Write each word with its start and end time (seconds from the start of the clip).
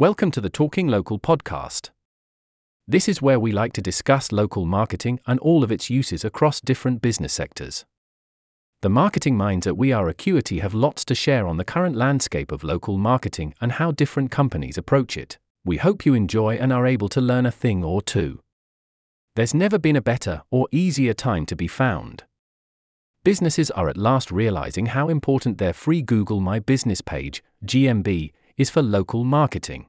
Welcome 0.00 0.30
to 0.30 0.40
the 0.40 0.48
Talking 0.48 0.86
Local 0.86 1.18
podcast. 1.18 1.90
This 2.86 3.08
is 3.08 3.20
where 3.20 3.40
we 3.40 3.50
like 3.50 3.72
to 3.72 3.82
discuss 3.82 4.30
local 4.30 4.64
marketing 4.64 5.18
and 5.26 5.40
all 5.40 5.64
of 5.64 5.72
its 5.72 5.90
uses 5.90 6.24
across 6.24 6.60
different 6.60 7.02
business 7.02 7.32
sectors. 7.32 7.84
The 8.82 8.90
marketing 8.90 9.36
minds 9.36 9.66
at 9.66 9.76
We 9.76 9.90
Are 9.90 10.08
Acuity 10.08 10.60
have 10.60 10.72
lots 10.72 11.04
to 11.06 11.16
share 11.16 11.48
on 11.48 11.56
the 11.56 11.64
current 11.64 11.96
landscape 11.96 12.52
of 12.52 12.62
local 12.62 12.96
marketing 12.96 13.54
and 13.60 13.72
how 13.72 13.90
different 13.90 14.30
companies 14.30 14.78
approach 14.78 15.16
it. 15.16 15.36
We 15.64 15.78
hope 15.78 16.06
you 16.06 16.14
enjoy 16.14 16.54
and 16.58 16.72
are 16.72 16.86
able 16.86 17.08
to 17.08 17.20
learn 17.20 17.44
a 17.44 17.50
thing 17.50 17.82
or 17.82 18.00
two. 18.00 18.38
There's 19.34 19.52
never 19.52 19.80
been 19.80 19.96
a 19.96 20.00
better 20.00 20.42
or 20.52 20.68
easier 20.70 21.12
time 21.12 21.44
to 21.46 21.56
be 21.56 21.66
found. 21.66 22.22
Businesses 23.24 23.68
are 23.72 23.88
at 23.88 23.96
last 23.96 24.30
realizing 24.30 24.86
how 24.86 25.08
important 25.08 25.58
their 25.58 25.72
free 25.72 26.02
Google 26.02 26.38
My 26.38 26.60
Business 26.60 27.00
page, 27.00 27.42
GMB, 27.66 28.30
is 28.58 28.68
for 28.68 28.82
local 28.82 29.24
marketing. 29.24 29.86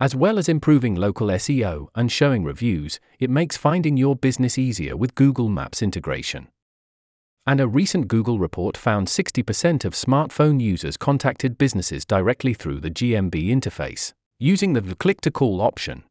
As 0.00 0.14
well 0.14 0.38
as 0.38 0.48
improving 0.48 0.94
local 0.94 1.26
SEO 1.28 1.88
and 1.94 2.10
showing 2.10 2.44
reviews, 2.44 2.98
it 3.18 3.30
makes 3.30 3.56
finding 3.56 3.96
your 3.96 4.16
business 4.16 4.56
easier 4.56 4.96
with 4.96 5.14
Google 5.14 5.48
Maps 5.48 5.82
integration. 5.82 6.48
And 7.46 7.60
a 7.60 7.68
recent 7.68 8.08
Google 8.08 8.38
report 8.38 8.76
found 8.76 9.08
60% 9.08 9.84
of 9.84 9.92
smartphone 9.92 10.60
users 10.60 10.96
contacted 10.96 11.58
businesses 11.58 12.04
directly 12.04 12.54
through 12.54 12.80
the 12.80 12.90
GMB 12.90 13.48
interface, 13.48 14.14
using 14.38 14.72
the 14.72 14.94
click 14.94 15.20
to 15.20 15.30
call 15.30 15.60
option. 15.60 16.04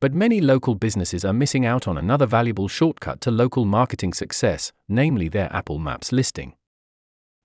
But 0.00 0.14
many 0.14 0.40
local 0.40 0.74
businesses 0.74 1.24
are 1.24 1.32
missing 1.32 1.64
out 1.64 1.86
on 1.86 1.96
another 1.96 2.26
valuable 2.26 2.66
shortcut 2.66 3.20
to 3.20 3.30
local 3.30 3.64
marketing 3.64 4.12
success, 4.14 4.72
namely 4.88 5.28
their 5.28 5.52
Apple 5.54 5.78
Maps 5.78 6.10
listing. 6.10 6.54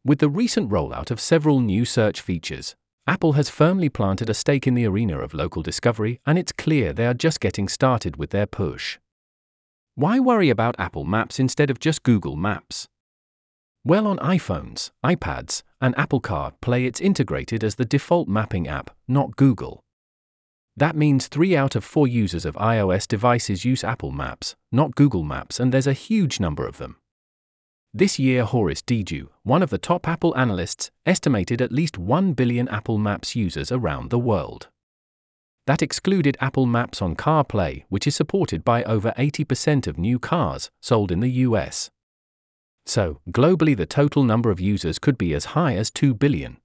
With 0.04 0.20
the 0.20 0.30
recent 0.30 0.72
rollout 0.72 1.12
of 1.12 1.22
several 1.22 1.60
new 1.60 1.86
search 1.86 2.20
features, 2.20 2.76
Apple 3.10 3.34
has 3.34 3.50
firmly 3.50 3.88
planted 3.88 4.30
a 4.30 4.34
stake 4.34 4.68
in 4.68 4.74
the 4.74 4.86
arena 4.86 5.18
of 5.20 5.34
local 5.34 5.64
discovery, 5.64 6.20
and 6.26 6.38
it's 6.38 6.52
clear 6.52 6.92
they 6.92 7.08
are 7.08 7.14
just 7.14 7.40
getting 7.40 7.70
started 7.70 8.18
with 8.18 8.32
their 8.32 8.46
push. 8.46 8.98
Why 9.96 10.20
worry 10.20 10.50
about 10.50 10.76
Apple 10.78 11.06
Maps 11.06 11.40
instead 11.40 11.70
of 11.70 11.80
just 11.80 12.04
Google 12.04 12.36
Maps? 12.36 12.90
Well, 13.86 14.08
on 14.08 14.18
iPhones, 14.18 14.92
iPads, 15.06 15.64
and 15.80 15.98
Apple 15.98 16.20
CarPlay, 16.20 16.86
it's 16.86 17.00
integrated 17.00 17.64
as 17.64 17.76
the 17.76 17.86
default 17.86 18.28
mapping 18.28 18.68
app, 18.68 18.90
not 19.08 19.38
Google. 19.38 19.86
That 20.76 20.98
means 20.98 21.28
three 21.28 21.56
out 21.56 21.78
of 21.78 21.86
four 21.86 22.10
users 22.10 22.44
of 22.44 22.56
iOS 22.56 23.08
devices 23.08 23.64
use 23.64 23.86
Apple 23.86 24.12
Maps, 24.12 24.58
not 24.70 24.96
Google 24.96 25.24
Maps, 25.24 25.62
and 25.62 25.74
there's 25.74 25.88
a 25.88 25.94
huge 25.94 26.42
number 26.42 26.68
of 26.68 26.78
them. 26.78 26.98
This 27.98 28.20
year, 28.20 28.46
Horace 28.46 28.84
Dediu, 28.84 29.30
one 29.42 29.64
of 29.64 29.72
the 29.72 29.80
top 29.80 30.08
Apple 30.08 30.38
analysts, 30.38 30.92
estimated 31.08 31.64
at 31.64 31.72
least 31.72 31.98
1 31.98 32.34
billion 32.34 32.68
Apple 32.68 33.00
Maps 33.00 33.36
users 33.36 33.72
around 33.72 34.12
the 34.12 34.20
world. 34.20 34.68
That 35.66 35.82
excluded 35.82 36.38
Apple 36.40 36.68
Maps 36.68 37.02
on 37.02 37.16
CarPlay, 37.16 37.86
which 37.90 38.06
is 38.06 38.16
supported 38.16 38.64
by 38.64 38.84
over 38.84 39.16
80% 39.18 39.88
of 39.88 39.98
new 39.98 40.20
cars 40.20 40.70
sold 40.80 41.12
in 41.12 41.22
the 41.22 41.42
US. 41.48 41.90
So, 42.86 43.20
globally, 43.32 43.76
the 43.76 43.88
total 43.88 44.24
number 44.24 44.52
of 44.52 44.60
users 44.60 45.00
could 45.00 45.18
be 45.18 45.34
as 45.34 45.56
high 45.56 45.74
as 45.76 45.90
2 45.90 46.14
billion. 46.14 46.58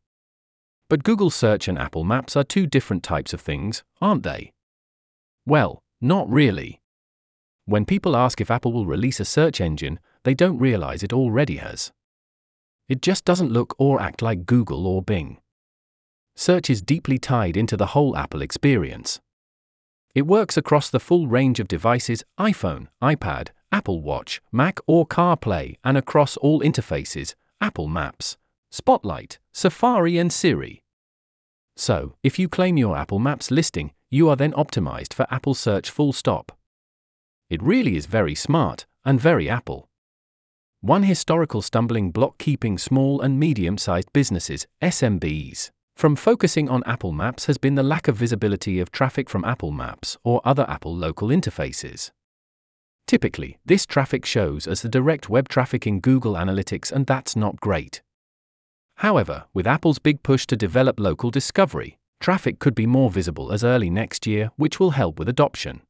But 0.91 1.03
Google 1.03 1.31
Search 1.31 1.67
and 1.67 1.79
Apple 1.79 2.05
Maps 2.05 2.37
are 2.37 2.45
two 2.45 2.67
different 2.67 3.03
types 3.03 3.33
of 3.33 3.41
things, 3.41 3.83
aren't 4.03 4.23
they? 4.23 4.53
Well, 5.47 5.83
not 5.99 6.29
really. 6.29 6.82
When 7.65 7.85
people 7.85 8.17
ask 8.17 8.41
if 8.41 8.51
Apple 8.51 8.73
will 8.73 8.87
release 8.87 9.21
a 9.21 9.25
search 9.25 9.61
engine, 9.61 10.01
they 10.25 10.35
don't 10.35 10.59
realize 10.59 11.03
it 11.03 11.13
already 11.13 11.57
has. 11.57 11.93
It 12.89 13.03
just 13.03 13.25
doesn't 13.25 13.53
look 13.53 13.75
or 13.79 14.01
act 14.01 14.21
like 14.21 14.47
Google 14.47 14.87
or 14.87 15.03
Bing. 15.03 15.39
Search 16.35 16.69
is 16.69 16.83
deeply 16.83 17.19
tied 17.19 17.57
into 17.57 17.77
the 17.77 17.87
whole 17.87 18.17
Apple 18.17 18.43
experience. 18.43 19.21
It 20.15 20.27
works 20.27 20.57
across 20.57 20.91
the 20.91 21.01
full 21.01 21.27
range 21.27 21.61
of 21.61 21.69
devices 21.69 22.25
iPhone, 22.39 22.89
iPad, 23.03 23.49
Apple 23.71 24.03
Watch, 24.03 24.43
Mac, 24.51 24.79
or 24.87 25.07
CarPlay, 25.07 25.77
and 25.85 25.97
across 25.97 26.37
all 26.39 26.61
interfaces 26.61 27.35
Apple 27.61 27.89
Maps, 27.89 28.37
Spotlight, 28.71 29.39
Safari, 29.53 30.19
and 30.19 30.33
Siri. 30.33 30.83
So, 31.77 32.15
if 32.23 32.39
you 32.39 32.49
claim 32.49 32.77
your 32.77 32.97
Apple 32.97 33.19
Maps 33.19 33.51
listing, 33.51 33.93
you 34.11 34.29
are 34.29 34.37
then 34.37 34.53
optimized 34.53 35.15
for 35.15 35.27
Apple 35.31 35.55
Search 35.55 35.91
full 35.91 36.13
stop. 36.13 36.53
It 37.53 37.63
really 37.63 37.97
is 37.99 38.07
very 38.07 38.35
smart, 38.35 38.87
and 39.05 39.21
very 39.21 39.47
Apple. 39.47 39.87
One 40.81 41.03
historical 41.03 41.61
stumbling 41.61 42.11
block 42.11 42.39
keeping 42.39 42.79
small 42.79 43.21
and 43.21 43.39
medium 43.39 43.77
sized 43.77 44.11
businesses, 44.15 44.67
SMBs, 44.81 45.69
from 45.95 46.17
focusing 46.17 46.71
on 46.71 46.83
Apple 46.87 47.13
Maps 47.13 47.45
has 47.45 47.59
been 47.59 47.75
the 47.75 47.83
lack 47.83 48.09
of 48.09 48.17
visibility 48.17 48.81
of 48.81 48.91
traffic 48.91 49.29
from 49.29 49.45
Apple 49.45 49.71
Maps 49.71 50.17
or 50.25 50.41
other 50.47 50.65
Apple 50.67 50.97
local 50.97 51.29
interfaces. 51.29 52.11
Typically, 53.07 53.59
this 53.67 53.85
traffic 53.85 54.25
shows 54.25 54.67
as 54.67 54.81
the 54.81 54.89
direct 54.89 55.29
web 55.29 55.47
traffic 55.47 55.87
in 55.87 56.01
Google 56.01 56.37
Analytics, 56.37 56.91
and 56.91 57.07
that's 57.07 57.37
not 57.37 57.61
great. 57.61 58.01
However, 58.97 59.45
with 59.53 59.67
Apple's 59.67 59.99
big 59.99 60.23
push 60.23 60.47
to 60.47 60.57
develop 60.57 60.99
local 60.99 61.31
discovery, 61.31 61.99
traffic 62.19 62.59
could 62.59 62.75
be 62.75 62.87
more 62.87 63.11
visible 63.11 63.53
as 63.53 63.63
early 63.63 63.91
next 63.91 64.27
year, 64.27 64.53
which 64.57 64.81
will 64.81 64.93
help 64.93 65.19
with 65.19 65.29
adoption. 65.29 65.83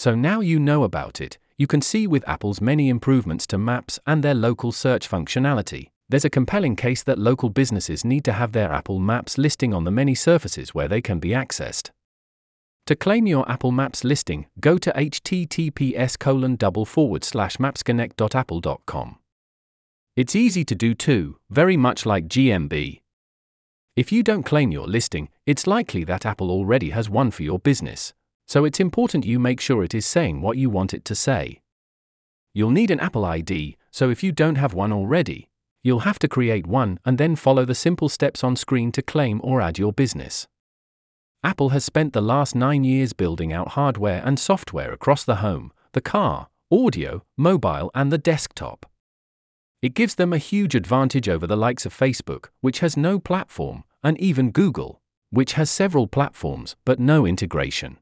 So 0.00 0.14
now 0.14 0.40
you 0.40 0.58
know 0.58 0.84
about 0.84 1.20
it, 1.20 1.36
you 1.58 1.66
can 1.66 1.82
see 1.82 2.06
with 2.06 2.26
Apple's 2.26 2.62
many 2.62 2.88
improvements 2.88 3.46
to 3.48 3.58
maps 3.58 3.98
and 4.06 4.22
their 4.22 4.32
local 4.32 4.72
search 4.72 5.06
functionality, 5.06 5.90
there's 6.08 6.24
a 6.24 6.30
compelling 6.30 6.74
case 6.74 7.02
that 7.02 7.18
local 7.18 7.50
businesses 7.50 8.02
need 8.02 8.24
to 8.24 8.32
have 8.32 8.52
their 8.52 8.72
Apple 8.72 8.98
Maps 8.98 9.36
listing 9.36 9.74
on 9.74 9.84
the 9.84 9.90
many 9.90 10.14
surfaces 10.14 10.74
where 10.74 10.88
they 10.88 11.02
can 11.02 11.18
be 11.18 11.32
accessed. 11.32 11.90
To 12.86 12.96
claim 12.96 13.26
your 13.26 13.46
Apple 13.46 13.72
Maps 13.72 14.02
listing, 14.02 14.46
go 14.58 14.78
to 14.78 14.90
https 14.90 16.18
colon 16.18 16.56
double 16.56 16.86
forward 16.86 17.22
slash 17.22 17.58
mapsconnect.apple.com. 17.58 19.18
It's 20.16 20.34
easy 20.34 20.64
to 20.64 20.74
do 20.74 20.94
too, 20.94 21.36
very 21.50 21.76
much 21.76 22.06
like 22.06 22.26
GMB. 22.26 23.02
If 23.96 24.10
you 24.10 24.22
don't 24.22 24.44
claim 24.44 24.72
your 24.72 24.86
listing, 24.86 25.28
it's 25.44 25.66
likely 25.66 26.04
that 26.04 26.24
Apple 26.24 26.50
already 26.50 26.88
has 26.88 27.10
one 27.10 27.30
for 27.30 27.42
your 27.42 27.58
business, 27.58 28.14
so 28.50 28.64
it's 28.64 28.80
important 28.80 29.24
you 29.24 29.38
make 29.38 29.60
sure 29.60 29.84
it 29.84 29.94
is 29.94 30.04
saying 30.04 30.40
what 30.40 30.56
you 30.56 30.68
want 30.68 30.92
it 30.92 31.04
to 31.04 31.14
say. 31.14 31.60
You'll 32.52 32.72
need 32.72 32.90
an 32.90 32.98
Apple 32.98 33.24
ID, 33.24 33.76
so 33.92 34.10
if 34.10 34.24
you 34.24 34.32
don't 34.32 34.56
have 34.56 34.74
one 34.74 34.92
already, 34.92 35.48
you'll 35.84 36.00
have 36.00 36.18
to 36.18 36.26
create 36.26 36.66
one 36.66 36.98
and 37.04 37.16
then 37.16 37.36
follow 37.36 37.64
the 37.64 37.76
simple 37.76 38.08
steps 38.08 38.42
on 38.42 38.56
screen 38.56 38.90
to 38.90 39.02
claim 39.02 39.40
or 39.44 39.60
add 39.60 39.78
your 39.78 39.92
business. 39.92 40.48
Apple 41.44 41.68
has 41.68 41.84
spent 41.84 42.12
the 42.12 42.20
last 42.20 42.56
nine 42.56 42.82
years 42.82 43.12
building 43.12 43.52
out 43.52 43.68
hardware 43.78 44.20
and 44.24 44.36
software 44.36 44.92
across 44.92 45.22
the 45.22 45.36
home, 45.36 45.72
the 45.92 46.00
car, 46.00 46.48
audio, 46.72 47.22
mobile, 47.36 47.88
and 47.94 48.10
the 48.10 48.18
desktop. 48.18 48.84
It 49.80 49.94
gives 49.94 50.16
them 50.16 50.32
a 50.32 50.38
huge 50.38 50.74
advantage 50.74 51.28
over 51.28 51.46
the 51.46 51.56
likes 51.56 51.86
of 51.86 51.96
Facebook, 51.96 52.46
which 52.62 52.80
has 52.80 52.96
no 52.96 53.20
platform, 53.20 53.84
and 54.02 54.18
even 54.18 54.50
Google, 54.50 55.00
which 55.30 55.52
has 55.52 55.70
several 55.70 56.08
platforms 56.08 56.74
but 56.84 56.98
no 56.98 57.24
integration. 57.24 57.98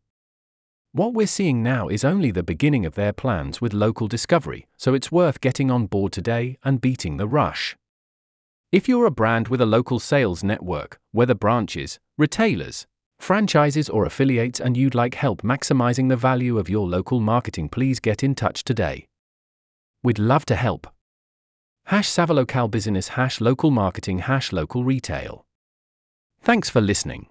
What 0.93 1.13
we're 1.13 1.27
seeing 1.27 1.63
now 1.63 1.89
is 1.89 2.03
only 2.03 2.31
the 2.31 2.43
beginning 2.43 2.87
of 2.87 2.95
their 2.95 3.13
plans 3.13 3.61
with 3.61 3.75
local 3.75 4.09
discovery, 4.09 4.67
so 4.79 4.95
it's 4.95 5.13
worth 5.13 5.41
getting 5.41 5.71
on 5.71 5.87
board 5.87 6.13
today 6.13 6.57
and 6.65 6.81
beating 6.81 7.19
the 7.19 7.29
rush. 7.29 7.77
If 8.73 8.89
you're 8.89 9.05
a 9.05 9.11
brand 9.11 9.49
with 9.49 9.61
a 9.61 9.67
local 9.67 9.99
sales 9.99 10.43
network, 10.43 10.99
whether 11.13 11.35
branches, 11.35 11.99
retailers, 12.17 12.87
franchises, 13.19 13.91
or 13.91 14.07
affiliates, 14.07 14.61
and 14.61 14.79
you'd 14.79 14.95
like 14.95 15.15
help 15.15 15.43
maximizing 15.43 16.09
the 16.09 16.17
value 16.17 16.59
of 16.59 16.71
your 16.71 16.89
local 16.89 17.21
marketing, 17.21 17.69
please 17.69 18.01
get 18.01 18.25
in 18.25 18.35
touch 18.35 18.65
today. 18.65 19.07
We'd 20.03 20.19
love 20.19 20.47
to 20.47 20.57
help. 20.57 20.87
Hash 21.87 22.09
Savalocal 22.09 22.71
Business 22.71 23.09
Hash 23.09 23.43
Local 23.43 23.71
Marketing 23.71 24.21
Hash 24.21 24.53
Local 24.53 24.85
Retail. 24.85 25.45
Thanks 26.41 26.71
for 26.71 26.81
listening. 26.81 27.27